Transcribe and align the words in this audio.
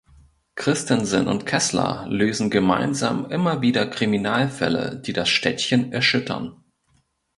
Christensen 0.55 1.27
und 1.27 1.45
Kessler 1.45 2.07
lösen 2.09 2.49
gemeinsam 2.49 3.27
immer 3.29 3.61
wieder 3.61 3.85
Kriminalfälle 3.85 4.99
die 4.99 5.13
das 5.13 5.29
Städtchen 5.29 5.91
erschüttern. 5.93 6.57